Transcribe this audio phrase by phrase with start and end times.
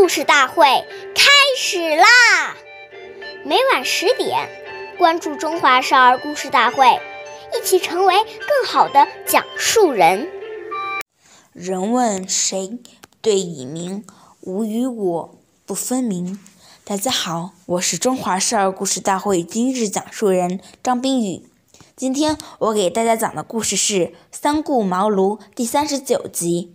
[0.00, 0.64] 故事大会
[1.14, 2.56] 开始啦！
[3.44, 4.48] 每晚十点，
[4.96, 6.86] 关注《中华少儿故事大会》，
[7.54, 10.26] 一起成为更好的讲述人。
[11.52, 12.78] 人问谁
[13.20, 14.02] 对以明，
[14.40, 16.40] 吾与我不分明。
[16.82, 21.44] 大家好，我是中华少儿故事大会今日讲述人张冰雨。
[21.94, 23.94] 今天我给大家讲的故事是
[24.32, 26.74] 《三顾茅庐》第三十九集。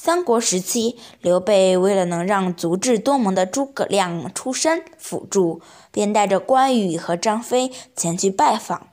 [0.00, 5.60] 三国时期，刘备为了能让足智多谋的诸葛亮出山辅助，
[5.90, 8.86] 便带着关羽和张飞前去拜访。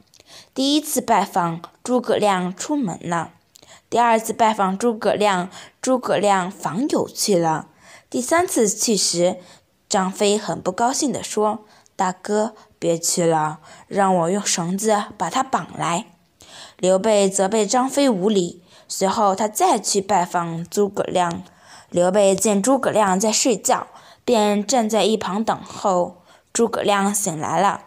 [0.55, 3.34] 第一次拜访，诸葛亮出门了；
[3.88, 7.67] 第二次拜访诸葛亮，诸葛亮访友去了；
[8.09, 9.37] 第三次去时，
[9.87, 11.65] 张飞很不高兴地说
[11.95, 16.07] ：“大哥，别去了，让我用绳子把他绑来。”
[16.79, 18.63] 刘备责备张飞无礼。
[18.88, 21.43] 随后，他再去拜访诸葛亮。
[21.89, 23.88] 刘备见诸葛亮在睡觉，
[24.23, 26.23] 便站在一旁等候。
[26.51, 27.85] 诸葛亮醒来了，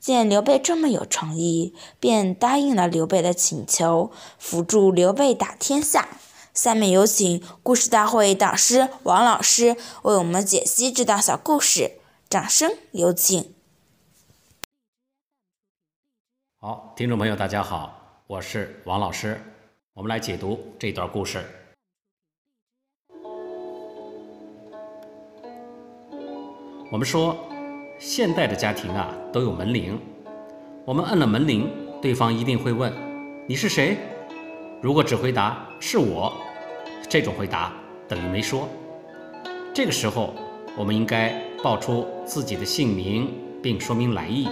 [0.00, 6.08] 见刘备这么有诚意，便答应了刘备的请求，辅助刘备打天下。
[6.52, 13.54] 下面有请故事大会导师王老师为我们解析这段小故事，掌声有请。
[16.60, 19.40] 好，听众朋友，大家好，我是王老师。
[19.98, 21.44] 我们来解读这段故事。
[26.92, 27.36] 我们说，
[27.98, 29.98] 现代的家庭啊都有门铃，
[30.84, 31.68] 我们摁了门铃，
[32.00, 32.92] 对方一定会问
[33.48, 33.96] ：“你是谁？”
[34.80, 36.32] 如果只回答“是我”，
[37.10, 37.72] 这种回答
[38.06, 38.68] 等于没说。
[39.74, 40.32] 这个时候，
[40.76, 44.48] 我们应该报出自己的姓名，并说明来意。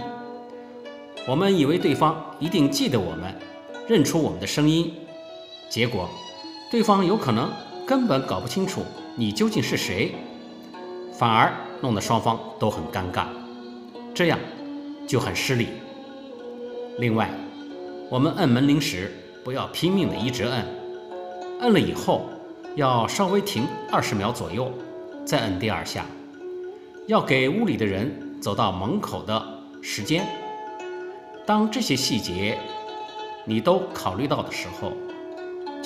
[1.29, 3.33] 我们以为对方一定记得我们，
[3.87, 4.93] 认出我们的声音。
[5.69, 6.09] 结果，
[6.71, 7.51] 对方有可能
[7.87, 8.83] 根本搞不清楚
[9.17, 10.15] 你究竟是谁，
[11.13, 13.27] 反而弄得双方都很尴尬，
[14.15, 14.39] 这样
[15.07, 15.69] 就很失礼。
[16.99, 17.31] 另外，
[18.09, 19.13] 我们摁门铃时
[19.45, 20.65] 不要拼命的一直摁，
[21.61, 22.31] 摁了以后
[22.77, 24.73] 要稍微停二十秒左右，
[25.27, 26.07] 再摁第二下，
[27.07, 29.43] 要给屋里的人走到门口的
[29.83, 30.27] 时间。
[31.45, 32.59] 当这些细节
[33.45, 34.93] 你都考虑到的时候。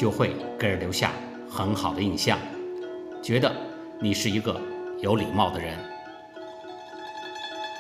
[0.00, 1.12] 就会给人留下
[1.46, 2.38] 很好的印象，
[3.22, 3.54] 觉得
[4.00, 4.58] 你是一个
[4.98, 5.76] 有礼貌的人。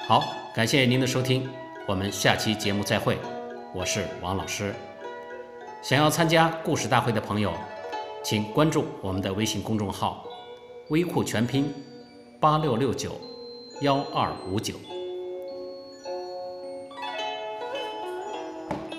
[0.06, 1.48] 好，感谢您的收听，
[1.88, 3.16] 我们下期节目再会。
[3.74, 4.74] 我是王老师。
[5.80, 7.54] 想要参加故事大会的朋友，
[8.22, 10.22] 请关注我们的微信公众号
[10.90, 11.72] “微库全拼
[12.38, 13.18] 八六六九
[13.80, 14.74] 幺二五九”。